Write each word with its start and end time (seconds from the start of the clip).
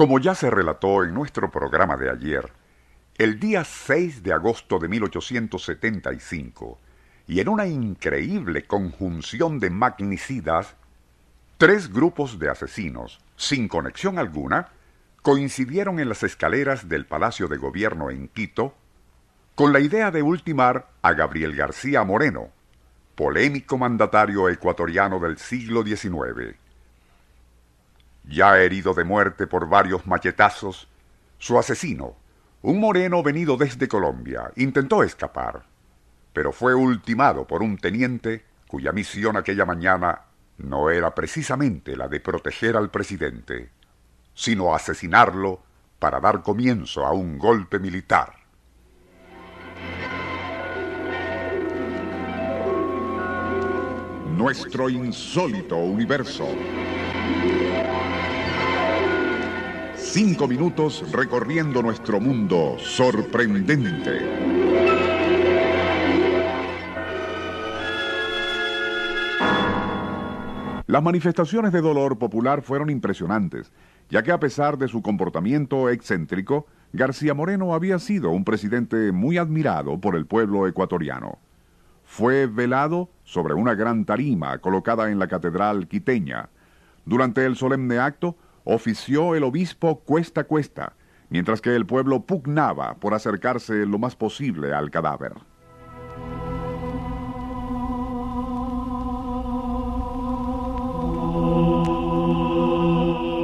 Como 0.00 0.18
ya 0.18 0.34
se 0.34 0.50
relató 0.50 1.04
en 1.04 1.12
nuestro 1.12 1.50
programa 1.50 1.98
de 1.98 2.08
ayer, 2.08 2.50
el 3.18 3.38
día 3.38 3.64
6 3.64 4.22
de 4.22 4.32
agosto 4.32 4.78
de 4.78 4.88
1875, 4.88 6.78
y 7.26 7.40
en 7.40 7.48
una 7.50 7.66
increíble 7.66 8.66
conjunción 8.66 9.58
de 9.58 9.68
magnicidas, 9.68 10.74
tres 11.58 11.92
grupos 11.92 12.38
de 12.38 12.48
asesinos, 12.48 13.20
sin 13.36 13.68
conexión 13.68 14.18
alguna, 14.18 14.70
coincidieron 15.20 16.00
en 16.00 16.08
las 16.08 16.22
escaleras 16.22 16.88
del 16.88 17.04
Palacio 17.04 17.46
de 17.46 17.58
Gobierno 17.58 18.10
en 18.10 18.28
Quito 18.28 18.74
con 19.54 19.74
la 19.74 19.80
idea 19.80 20.10
de 20.10 20.22
ultimar 20.22 20.88
a 21.02 21.12
Gabriel 21.12 21.54
García 21.54 22.02
Moreno, 22.04 22.48
polémico 23.14 23.76
mandatario 23.76 24.48
ecuatoriano 24.48 25.20
del 25.20 25.36
siglo 25.36 25.84
XIX. 25.84 26.56
Ya 28.30 28.56
herido 28.60 28.94
de 28.94 29.02
muerte 29.02 29.48
por 29.48 29.68
varios 29.68 30.06
machetazos, 30.06 30.86
su 31.38 31.58
asesino, 31.58 32.14
un 32.62 32.78
moreno 32.78 33.24
venido 33.24 33.56
desde 33.56 33.88
Colombia, 33.88 34.52
intentó 34.54 35.02
escapar, 35.02 35.64
pero 36.32 36.52
fue 36.52 36.72
ultimado 36.76 37.44
por 37.48 37.60
un 37.60 37.76
teniente 37.76 38.44
cuya 38.68 38.92
misión 38.92 39.36
aquella 39.36 39.66
mañana 39.66 40.26
no 40.58 40.90
era 40.90 41.12
precisamente 41.12 41.96
la 41.96 42.06
de 42.06 42.20
proteger 42.20 42.76
al 42.76 42.88
presidente, 42.88 43.70
sino 44.32 44.76
asesinarlo 44.76 45.64
para 45.98 46.20
dar 46.20 46.42
comienzo 46.42 47.04
a 47.04 47.10
un 47.10 47.36
golpe 47.36 47.80
militar. 47.80 48.34
Nuestro 54.36 54.88
insólito 54.88 55.76
universo. 55.76 56.46
Cinco 60.12 60.48
minutos 60.48 61.04
recorriendo 61.12 61.82
nuestro 61.82 62.18
mundo 62.18 62.74
sorprendente. 62.80 64.18
Las 70.88 71.00
manifestaciones 71.00 71.72
de 71.72 71.80
dolor 71.80 72.18
popular 72.18 72.62
fueron 72.62 72.90
impresionantes, 72.90 73.70
ya 74.08 74.24
que 74.24 74.32
a 74.32 74.40
pesar 74.40 74.78
de 74.78 74.88
su 74.88 75.00
comportamiento 75.00 75.88
excéntrico, 75.88 76.66
García 76.92 77.32
Moreno 77.32 77.72
había 77.72 78.00
sido 78.00 78.30
un 78.30 78.44
presidente 78.44 79.12
muy 79.12 79.38
admirado 79.38 80.00
por 80.00 80.16
el 80.16 80.26
pueblo 80.26 80.66
ecuatoriano. 80.66 81.38
Fue 82.02 82.48
velado 82.48 83.10
sobre 83.22 83.54
una 83.54 83.76
gran 83.76 84.04
tarima 84.04 84.58
colocada 84.58 85.12
en 85.12 85.20
la 85.20 85.28
catedral 85.28 85.86
quiteña. 85.86 86.48
Durante 87.04 87.46
el 87.46 87.54
solemne 87.54 88.00
acto, 88.00 88.36
ofició 88.64 89.34
el 89.34 89.44
obispo 89.44 90.00
cuesta 90.00 90.44
cuesta, 90.44 90.94
mientras 91.28 91.60
que 91.60 91.74
el 91.74 91.86
pueblo 91.86 92.26
pugnaba 92.26 92.94
por 92.94 93.14
acercarse 93.14 93.86
lo 93.86 93.98
más 93.98 94.16
posible 94.16 94.72
al 94.74 94.90
cadáver. 94.90 95.32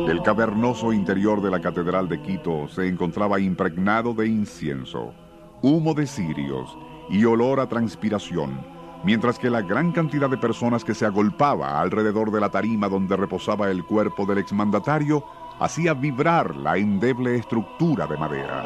El 0.08 0.22
cavernoso 0.22 0.92
interior 0.92 1.42
de 1.42 1.50
la 1.50 1.60
Catedral 1.60 2.08
de 2.08 2.20
Quito 2.22 2.68
se 2.68 2.86
encontraba 2.86 3.40
impregnado 3.40 4.14
de 4.14 4.26
incienso, 4.26 5.14
humo 5.62 5.94
de 5.94 6.06
cirios 6.06 6.76
y 7.10 7.24
olor 7.24 7.60
a 7.60 7.68
transpiración, 7.68 8.75
mientras 9.06 9.38
que 9.38 9.48
la 9.50 9.62
gran 9.62 9.92
cantidad 9.92 10.28
de 10.28 10.36
personas 10.36 10.84
que 10.84 10.92
se 10.92 11.06
agolpaba 11.06 11.80
alrededor 11.80 12.32
de 12.32 12.40
la 12.40 12.50
tarima 12.50 12.88
donde 12.88 13.16
reposaba 13.16 13.70
el 13.70 13.84
cuerpo 13.84 14.26
del 14.26 14.38
exmandatario 14.38 15.24
hacía 15.60 15.94
vibrar 15.94 16.56
la 16.56 16.76
endeble 16.76 17.36
estructura 17.36 18.08
de 18.08 18.16
madera. 18.16 18.64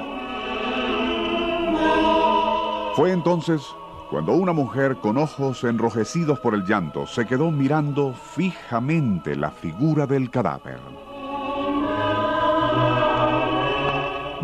Fue 2.97 3.13
entonces 3.13 3.63
cuando 4.09 4.33
una 4.33 4.55
mujer 4.55 4.97
con 4.97 5.19
ojos 5.19 5.63
enrojecidos 5.63 6.41
por 6.41 6.55
el 6.55 6.65
llanto 6.65 7.07
se 7.07 7.27
quedó 7.27 7.51
mirando 7.51 8.15
fijamente 8.15 9.37
la 9.37 9.51
figura 9.51 10.07
del 10.07 10.31
cadáver. 10.31 10.81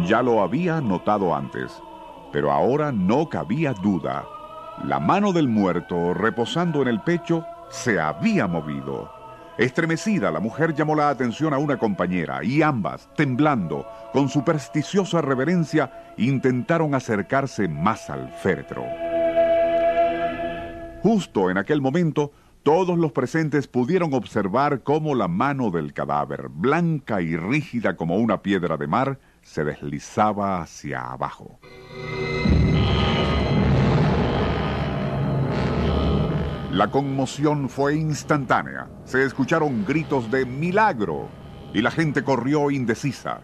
Ya 0.07 0.21
lo 0.21 0.43
había 0.43 0.83
notado 0.83 1.35
antes, 1.35 1.83
pero 2.33 2.53
ahora 2.53 2.93
no 2.93 3.31
cabía 3.31 3.73
duda. 3.73 4.36
La 4.85 5.01
mano 5.01 5.33
del 5.33 5.49
muerto, 5.49 6.15
reposando 6.15 6.83
en 6.83 6.89
el 6.89 7.01
pecho, 7.01 7.45
se 7.71 7.99
había 7.99 8.47
movido. 8.47 9.11
Estremecida, 9.59 10.31
la 10.31 10.39
mujer 10.39 10.75
llamó 10.75 10.95
la 10.95 11.09
atención 11.09 11.55
a 11.55 11.59
una 11.59 11.79
compañera 11.79 12.45
y 12.45 12.61
ambas, 12.61 13.09
temblando, 13.17 13.87
con 14.13 14.29
supersticiosa 14.29 15.23
reverencia, 15.23 16.13
intentaron 16.19 16.95
acercarse 16.95 17.67
más 17.67 18.11
al 18.11 18.31
féretro. 18.35 18.85
Justo 21.03 21.51
en 21.51 21.57
aquel 21.57 21.81
momento, 21.81 22.33
todos 22.63 22.99
los 22.99 23.13
presentes 23.13 23.69
pudieron 23.69 24.13
observar 24.13 24.83
cómo 24.83 25.15
la 25.15 25.29
mano 25.29 25.71
del 25.71 25.95
cadáver, 25.95 26.49
blanca 26.51 27.23
y 27.23 27.37
rígida 27.37 27.97
como 27.97 28.17
una 28.17 28.43
piedra 28.43 28.77
de 28.77 28.89
mar, 28.89 29.19
se 29.41 29.65
deslizaba 29.65 30.61
hacia 30.61 31.01
abajo. 31.01 31.59
La 36.77 36.89
conmoción 36.89 37.71
fue 37.71 37.97
instantánea. 37.97 38.87
Se 39.07 39.25
escucharon 39.25 39.87
gritos 39.87 40.31
de 40.31 40.45
milagro 40.45 41.27
y 41.73 41.81
la 41.81 41.91
gente 41.91 42.23
corrió 42.23 42.71
indecisa. 42.71 43.41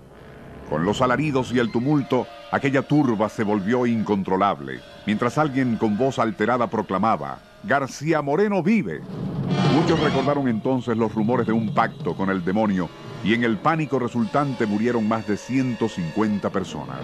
Con 0.69 0.85
los 0.85 1.01
alaridos 1.01 1.51
y 1.51 1.59
el 1.59 1.73
tumulto, 1.73 2.27
aquella 2.51 2.83
turba 2.83 3.31
se 3.31 3.43
volvió 3.43 3.87
incontrolable, 3.87 4.81
mientras 5.07 5.39
alguien 5.39 5.79
con 5.79 5.97
voz 5.97 6.19
alterada 6.19 6.67
proclamaba, 6.67 7.39
García 7.63 8.21
Moreno 8.21 8.63
vive. 8.63 9.01
Muchos 9.75 9.99
recordaron 10.01 10.47
entonces 10.47 10.95
los 10.95 11.15
rumores 11.15 11.47
de 11.47 11.55
un 11.55 11.73
pacto 11.73 12.15
con 12.15 12.29
el 12.29 12.45
demonio 12.45 12.91
y 13.25 13.33
en 13.33 13.45
el 13.45 13.57
pánico 13.57 13.99
resultante 13.99 14.67
murieron 14.67 15.09
más 15.09 15.27
de 15.27 15.39
150 15.39 16.51
personas. 16.51 16.99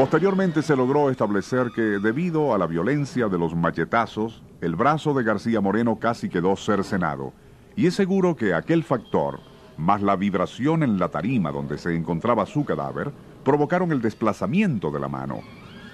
Posteriormente 0.00 0.62
se 0.62 0.74
logró 0.74 1.10
establecer 1.10 1.72
que 1.74 1.82
debido 1.82 2.54
a 2.54 2.58
la 2.58 2.66
violencia 2.66 3.28
de 3.28 3.38
los 3.38 3.54
machetazos, 3.54 4.42
el 4.62 4.74
brazo 4.74 5.12
de 5.12 5.22
García 5.22 5.60
Moreno 5.60 5.96
casi 5.96 6.30
quedó 6.30 6.56
cercenado. 6.56 7.34
Y 7.76 7.86
es 7.86 7.96
seguro 7.96 8.34
que 8.34 8.54
aquel 8.54 8.82
factor, 8.82 9.40
más 9.76 10.00
la 10.00 10.16
vibración 10.16 10.82
en 10.82 10.98
la 10.98 11.10
tarima 11.10 11.52
donde 11.52 11.76
se 11.76 11.94
encontraba 11.94 12.46
su 12.46 12.64
cadáver, 12.64 13.12
provocaron 13.44 13.92
el 13.92 14.00
desplazamiento 14.00 14.90
de 14.90 15.00
la 15.00 15.08
mano. 15.08 15.40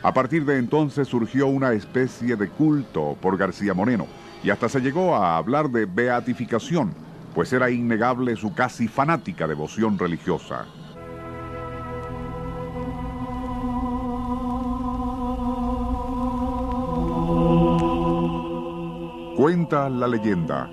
A 0.04 0.14
partir 0.14 0.44
de 0.44 0.58
entonces 0.58 1.08
surgió 1.08 1.48
una 1.48 1.72
especie 1.72 2.36
de 2.36 2.48
culto 2.48 3.16
por 3.20 3.36
García 3.36 3.74
Moreno, 3.74 4.06
y 4.44 4.50
hasta 4.50 4.68
se 4.68 4.78
llegó 4.78 5.16
a 5.16 5.36
hablar 5.36 5.68
de 5.68 5.84
beatificación, 5.84 6.94
pues 7.34 7.52
era 7.52 7.70
innegable 7.70 8.36
su 8.36 8.54
casi 8.54 8.86
fanática 8.86 9.48
devoción 9.48 9.98
religiosa. 9.98 10.64
Cuenta 19.36 19.90
la 19.90 20.08
leyenda 20.08 20.70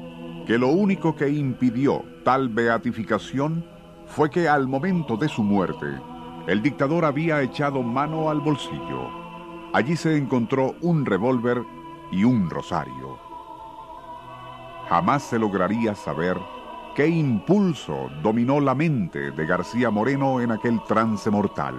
que 0.48 0.57
lo 0.57 0.69
único 0.69 1.13
que 1.13 1.27
impidió 1.27 2.01
tal 2.24 2.48
beatificación 2.48 3.65
fue 4.06 4.30
que 4.30 4.48
al 4.48 4.69
momento 4.69 5.18
de 5.18 5.27
su 5.27 5.44
muerte, 5.44 6.00
el 6.48 6.62
dictador 6.62 7.04
había 7.04 7.42
echado 7.42 7.83
mano 7.83 8.30
al 8.30 8.39
bolsillo. 8.39 9.10
Allí 9.74 9.98
se 9.98 10.15
encontró 10.15 10.75
un 10.80 11.06
revólver 11.06 11.62
y 12.10 12.24
un 12.24 12.50
rosario. 12.50 13.19
Jamás 14.88 15.24
se 15.24 15.38
lograría 15.38 15.94
saber 15.94 16.38
qué 16.95 17.06
impulso 17.06 18.09
dominó 18.21 18.62
la 18.62 18.75
mente 18.75 19.31
de 19.31 19.45
García 19.45 19.89
Moreno 19.89 20.39
en 20.39 20.54
aquel 20.54 20.81
trance 20.86 21.30
mortal, 21.30 21.75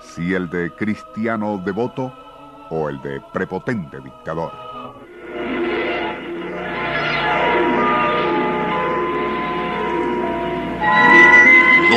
si 0.00 0.34
el 0.34 0.50
de 0.50 0.72
cristiano 0.72 1.56
devoto 1.56 2.12
o 2.68 2.90
el 2.90 3.00
de 3.00 3.22
prepotente 3.32 3.98
dictador. 4.02 4.85